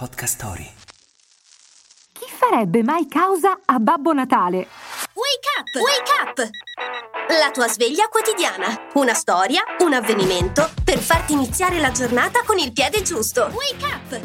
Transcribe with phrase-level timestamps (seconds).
[0.00, 0.66] Podcast Story.
[2.14, 4.66] Chi farebbe mai causa a Babbo Natale?
[5.12, 5.74] Wake up!
[5.74, 6.50] Wake up!
[7.38, 8.88] La tua sveglia quotidiana.
[8.94, 13.50] Una storia, un avvenimento per farti iniziare la giornata con il piede giusto.
[13.52, 14.20] Wake up!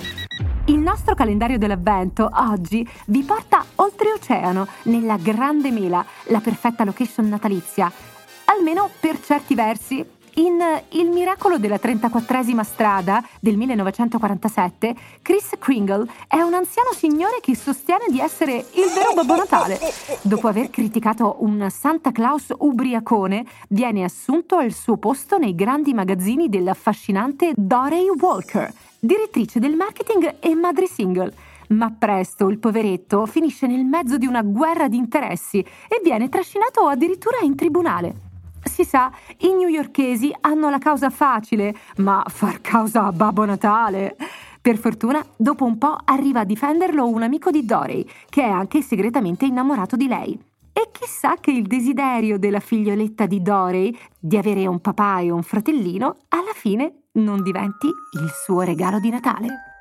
[0.67, 7.91] Il nostro calendario dell'avvento oggi vi porta oltreoceano, nella Grande Mela, la perfetta location natalizia.
[8.45, 10.14] Almeno per certi versi.
[10.37, 17.55] In Il miracolo della 34esima strada del 1947, Chris Kringle è un anziano signore che
[17.55, 19.79] sostiene di essere il vero Babbo Natale.
[20.23, 26.49] Dopo aver criticato un Santa Claus ubriacone, viene assunto al suo posto nei grandi magazzini
[26.49, 31.33] dell'affascinante Dorey Walker, direttrice del marketing e madre single.
[31.69, 36.87] Ma presto il poveretto finisce nel mezzo di una guerra di interessi e viene trascinato
[36.87, 38.24] addirittura in tribunale.
[38.67, 44.17] Si sa, i newyorkesi hanno la causa facile, ma far causa a Babbo Natale.
[44.59, 48.81] Per fortuna, dopo un po' arriva a difenderlo un amico di Dorey, che è anche
[48.81, 50.37] segretamente innamorato di lei.
[50.73, 55.43] E chissà che il desiderio della figlioletta di Dorey di avere un papà e un
[55.43, 59.74] fratellino alla fine non diventi il suo regalo di Natale.